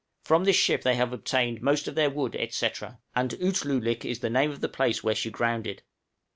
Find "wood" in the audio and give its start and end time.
2.09-2.35